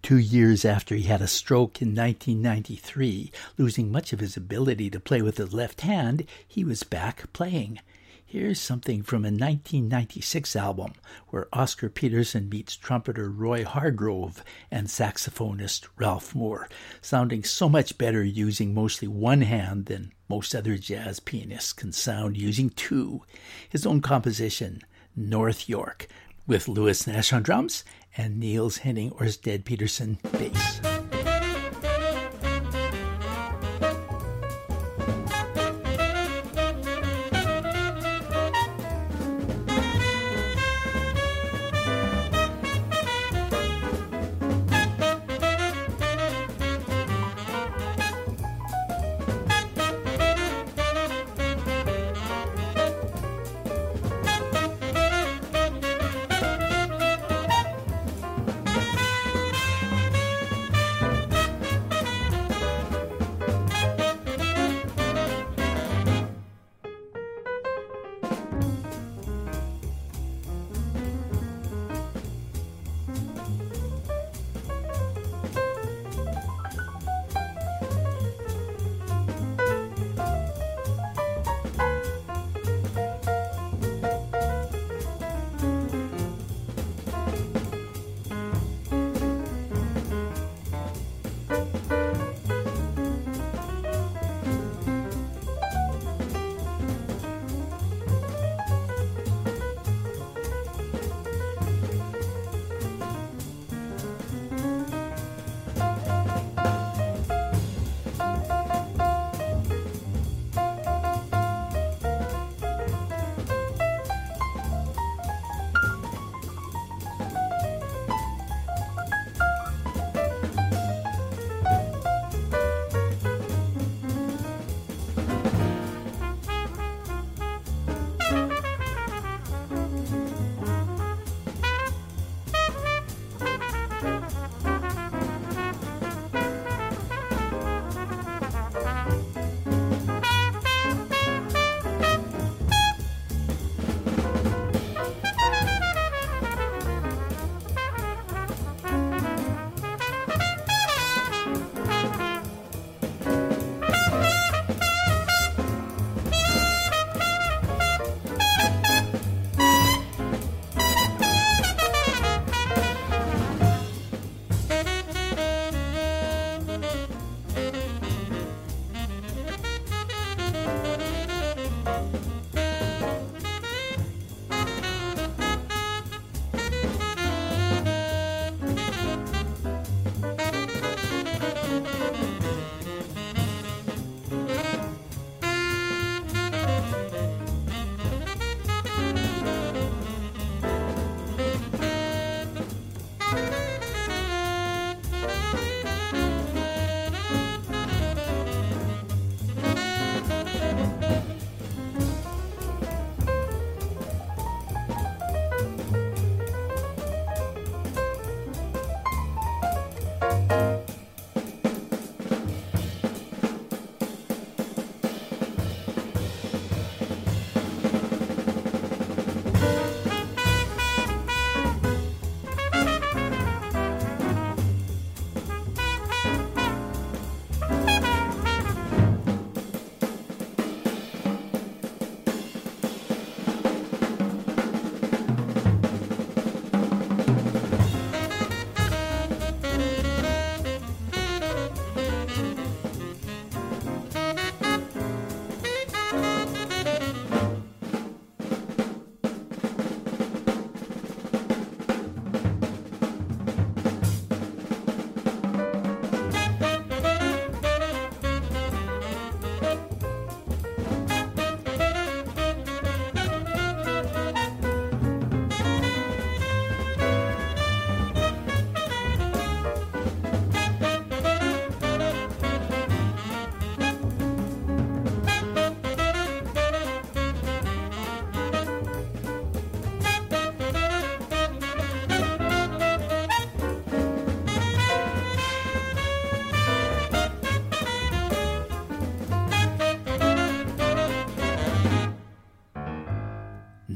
Two 0.03 0.19
years 0.19 0.65
after 0.65 0.93
he 0.93 1.05
had 1.05 1.19
a 1.19 1.25
stroke 1.25 1.81
in 1.81 1.95
1993, 1.95 3.31
losing 3.57 3.91
much 3.91 4.13
of 4.13 4.19
his 4.19 4.37
ability 4.37 4.91
to 4.91 4.99
play 4.99 5.23
with 5.23 5.37
his 5.37 5.51
left 5.51 5.81
hand, 5.81 6.27
he 6.47 6.63
was 6.63 6.83
back 6.83 7.33
playing. 7.33 7.79
Here's 8.23 8.61
something 8.61 9.01
from 9.01 9.25
a 9.25 9.33
1996 9.33 10.55
album 10.55 10.93
where 11.29 11.47
Oscar 11.51 11.89
Peterson 11.89 12.49
meets 12.49 12.75
trumpeter 12.75 13.31
Roy 13.31 13.65
Hargrove 13.65 14.43
and 14.69 14.85
saxophonist 14.85 15.87
Ralph 15.97 16.35
Moore, 16.35 16.69
sounding 17.01 17.43
so 17.43 17.67
much 17.67 17.97
better 17.97 18.23
using 18.23 18.75
mostly 18.75 19.07
one 19.07 19.41
hand 19.41 19.87
than 19.87 20.13
most 20.29 20.53
other 20.53 20.77
jazz 20.77 21.19
pianists 21.19 21.73
can 21.73 21.91
sound 21.91 22.37
using 22.37 22.69
two. 22.69 23.23
His 23.67 23.87
own 23.87 24.01
composition, 24.01 24.83
North 25.15 25.67
York, 25.67 26.07
with 26.47 26.67
Lewis 26.67 27.07
Nash 27.07 27.33
on 27.33 27.43
drums 27.43 27.83
and 28.17 28.39
Niels 28.39 28.77
Henning 28.77 29.11
Orsted 29.11 29.65
Pedersen 29.65 30.19
bass. 30.31 30.94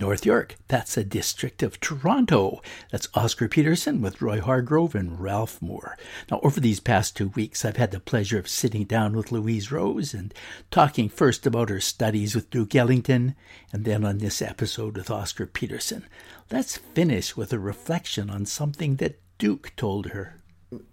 North 0.09 0.25
York, 0.25 0.55
that's 0.67 0.97
a 0.97 1.03
district 1.03 1.61
of 1.61 1.79
Toronto. 1.79 2.63
That's 2.89 3.07
Oscar 3.13 3.47
Peterson 3.47 4.01
with 4.01 4.23
Roy 4.23 4.41
Hargrove 4.41 4.95
and 4.95 5.19
Ralph 5.19 5.61
Moore. 5.61 5.99
Now, 6.31 6.39
over 6.41 6.59
these 6.59 6.79
past 6.79 7.15
two 7.15 7.27
weeks, 7.27 7.63
I've 7.63 7.77
had 7.77 7.91
the 7.91 7.99
pleasure 7.99 8.39
of 8.39 8.47
sitting 8.47 8.85
down 8.85 9.15
with 9.15 9.31
Louise 9.31 9.71
Rose 9.71 10.15
and 10.15 10.33
talking 10.71 11.09
first 11.09 11.45
about 11.45 11.69
her 11.69 11.79
studies 11.79 12.33
with 12.33 12.49
Duke 12.49 12.73
Ellington, 12.73 13.35
and 13.71 13.85
then 13.85 14.03
on 14.03 14.17
this 14.17 14.41
episode 14.41 14.97
with 14.97 15.11
Oscar 15.11 15.45
Peterson. 15.45 16.07
Let's 16.49 16.77
finish 16.77 17.37
with 17.37 17.53
a 17.53 17.59
reflection 17.59 18.31
on 18.31 18.47
something 18.47 18.95
that 18.95 19.21
Duke 19.37 19.73
told 19.75 20.07
her. 20.07 20.41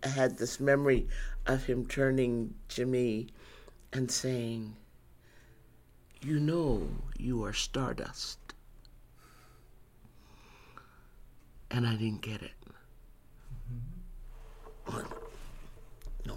I 0.04 0.08
had 0.08 0.36
this 0.36 0.60
memory 0.60 1.08
of 1.46 1.64
him 1.64 1.86
turning 1.86 2.52
to 2.68 2.84
me 2.84 3.28
and 3.94 4.10
saying, 4.10 4.76
You 6.20 6.38
know 6.38 6.86
you 7.16 7.42
are 7.44 7.54
stardust. 7.54 8.45
And 11.70 11.86
I 11.86 11.94
didn't 11.96 12.22
get 12.22 12.42
it. 12.42 12.52
No. 16.24 16.34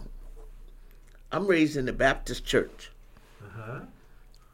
I'm 1.32 1.46
raised 1.48 1.78
in 1.78 1.86
the 1.86 1.94
Baptist 1.94 2.46
church. 2.46 2.92
Uh-huh. 3.44 3.82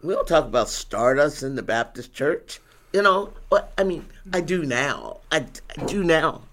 We 0.03 0.13
don't 0.13 0.28
talk 0.28 0.45
about 0.45 0.69
stardust 0.69 1.43
in 1.43 1.55
the 1.55 1.63
Baptist 1.63 2.13
church. 2.13 2.59
You 2.93 3.01
know, 3.01 3.34
I 3.78 3.84
mean, 3.84 4.05
I 4.34 4.41
do 4.41 4.65
now. 4.65 5.17
I, 5.32 5.45
I 5.78 5.86
do 5.86 6.03
now. 6.03 6.43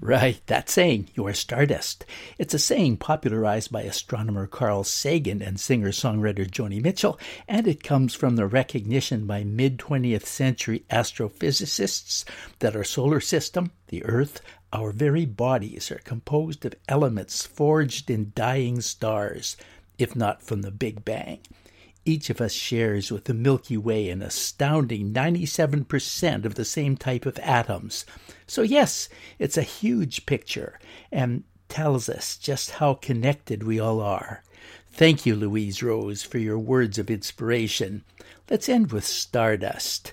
Right, 0.00 0.40
that 0.46 0.68
saying, 0.68 1.08
you 1.14 1.26
are 1.26 1.32
stardust. 1.32 2.04
It's 2.38 2.52
a 2.52 2.58
saying 2.58 2.98
popularized 2.98 3.72
by 3.72 3.82
astronomer 3.82 4.46
Carl 4.46 4.84
Sagan 4.84 5.40
and 5.40 5.58
singer 5.58 5.88
songwriter 5.88 6.46
Joni 6.46 6.82
Mitchell, 6.82 7.18
and 7.48 7.66
it 7.66 7.82
comes 7.82 8.14
from 8.14 8.36
the 8.36 8.46
recognition 8.46 9.26
by 9.26 9.42
mid 9.42 9.78
20th 9.78 10.26
century 10.26 10.84
astrophysicists 10.90 12.24
that 12.58 12.76
our 12.76 12.84
solar 12.84 13.20
system, 13.20 13.72
the 13.88 14.04
Earth, 14.04 14.42
our 14.70 14.92
very 14.92 15.24
bodies 15.24 15.90
are 15.90 16.00
composed 16.04 16.66
of 16.66 16.74
elements 16.88 17.46
forged 17.46 18.10
in 18.10 18.32
dying 18.34 18.82
stars, 18.82 19.56
if 19.96 20.14
not 20.14 20.42
from 20.42 20.60
the 20.60 20.70
Big 20.70 21.06
Bang. 21.06 21.38
Each 22.08 22.30
of 22.30 22.40
us 22.40 22.52
shares 22.52 23.10
with 23.10 23.24
the 23.24 23.34
Milky 23.34 23.76
Way 23.76 24.10
an 24.10 24.22
astounding 24.22 25.12
97% 25.12 26.44
of 26.44 26.54
the 26.54 26.64
same 26.64 26.96
type 26.96 27.26
of 27.26 27.36
atoms. 27.40 28.06
So, 28.46 28.62
yes, 28.62 29.08
it's 29.40 29.58
a 29.58 29.62
huge 29.62 30.24
picture 30.24 30.78
and 31.10 31.42
tells 31.68 32.08
us 32.08 32.36
just 32.36 32.70
how 32.70 32.94
connected 32.94 33.64
we 33.64 33.80
all 33.80 34.00
are. 34.00 34.44
Thank 34.88 35.26
you, 35.26 35.34
Louise 35.34 35.82
Rose, 35.82 36.22
for 36.22 36.38
your 36.38 36.60
words 36.60 36.96
of 36.96 37.10
inspiration. 37.10 38.04
Let's 38.48 38.68
end 38.68 38.92
with 38.92 39.04
Stardust. 39.04 40.12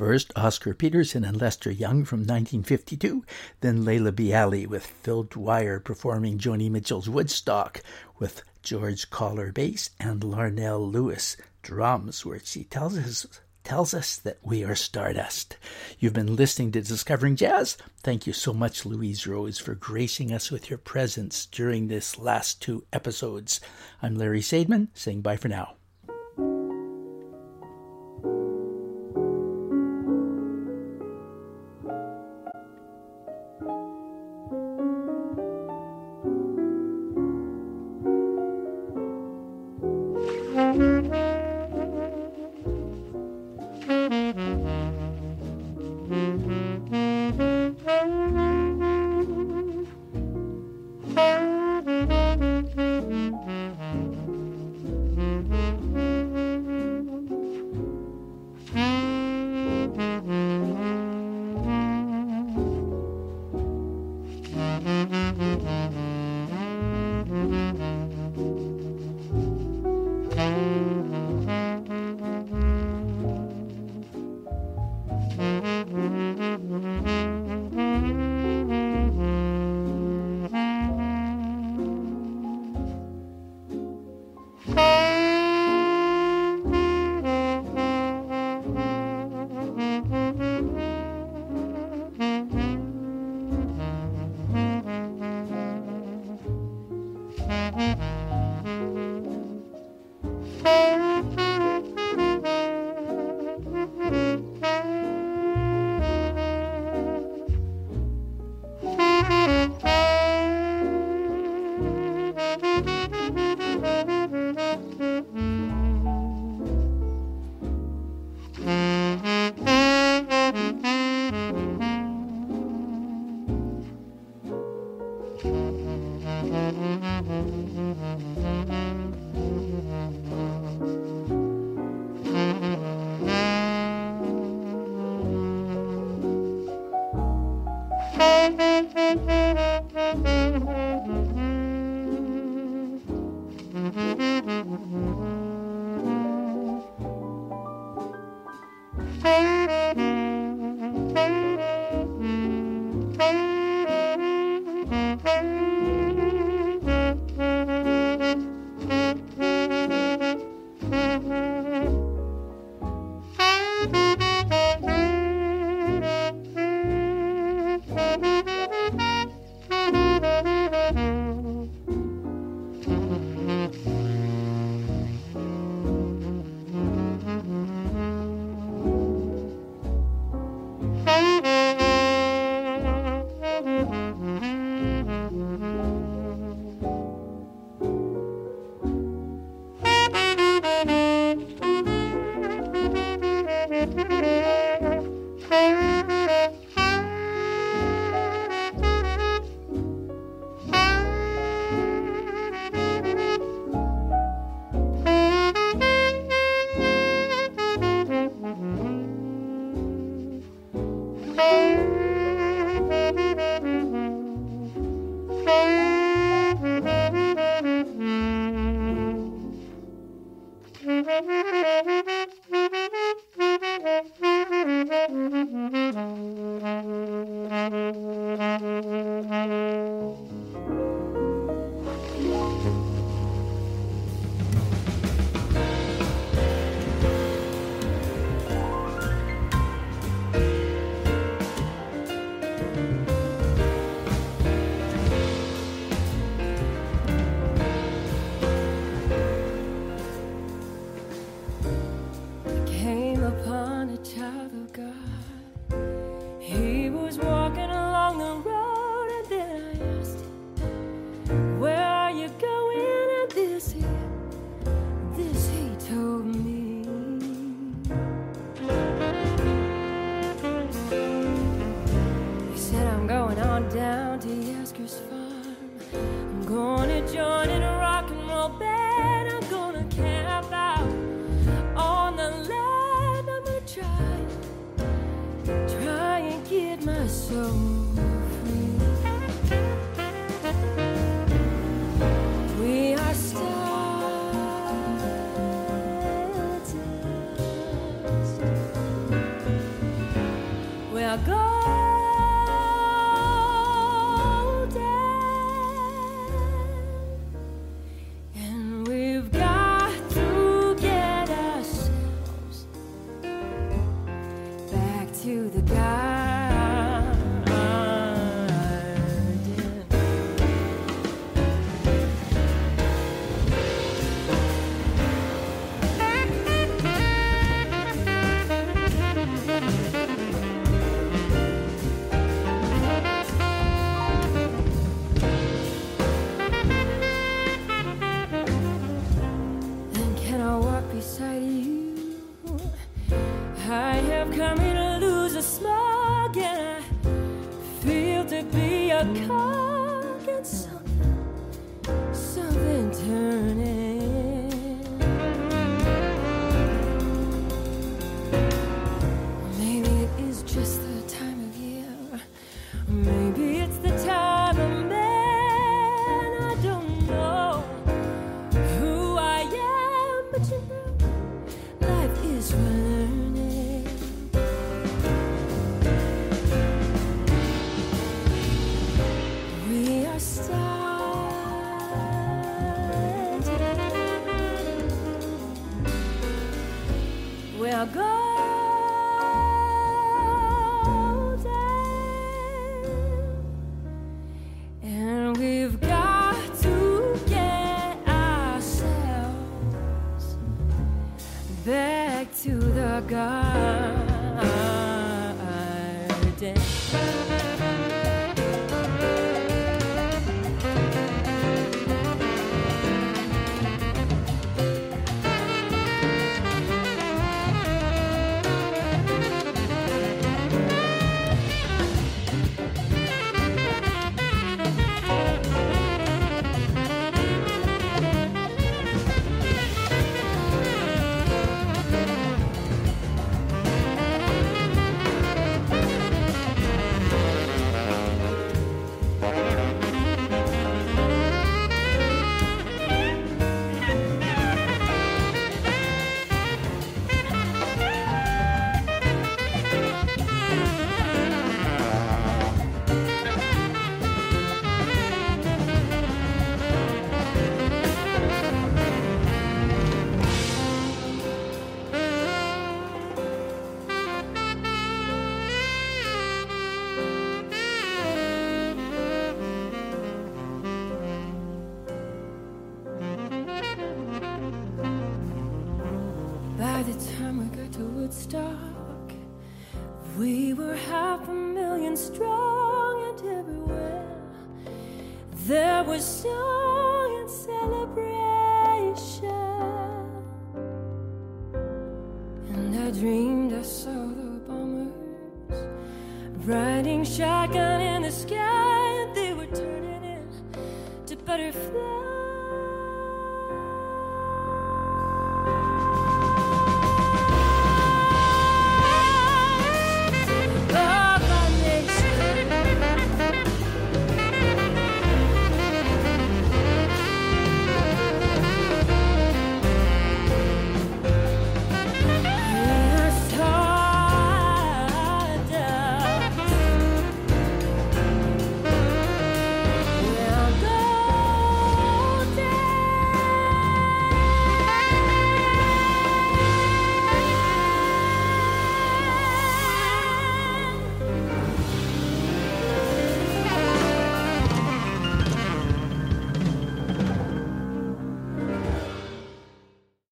First, 0.00 0.32
Oscar 0.34 0.72
Peterson 0.72 1.26
and 1.26 1.38
Lester 1.38 1.70
Young 1.70 2.06
from 2.06 2.20
1952, 2.20 3.22
then 3.60 3.84
Laila 3.84 4.12
Biali 4.12 4.66
with 4.66 4.86
Phil 4.86 5.24
Dwyer 5.24 5.78
performing 5.78 6.38
Joni 6.38 6.70
Mitchell's 6.70 7.10
Woodstock 7.10 7.82
with 8.18 8.42
George 8.62 9.10
Koller 9.10 9.52
bass, 9.52 9.90
and 10.00 10.22
Larnell 10.22 10.90
Lewis 10.90 11.36
drums, 11.60 12.24
where 12.24 12.40
she 12.42 12.64
tells 12.64 12.96
us 12.96 13.26
tells 13.62 13.92
us 13.92 14.16
that 14.16 14.38
we 14.42 14.64
are 14.64 14.74
stardust. 14.74 15.58
You've 15.98 16.14
been 16.14 16.34
listening 16.34 16.72
to 16.72 16.80
Discovering 16.80 17.36
Jazz. 17.36 17.76
Thank 18.02 18.26
you 18.26 18.32
so 18.32 18.54
much, 18.54 18.86
Louise 18.86 19.26
Rose, 19.26 19.58
for 19.58 19.74
gracing 19.74 20.32
us 20.32 20.50
with 20.50 20.70
your 20.70 20.78
presence 20.78 21.44
during 21.44 21.88
this 21.88 22.18
last 22.18 22.62
two 22.62 22.86
episodes. 22.90 23.60
I'm 24.00 24.14
Larry 24.14 24.40
Sadman, 24.40 24.88
saying 24.94 25.20
bye 25.20 25.36
for 25.36 25.48
now. 25.48 25.74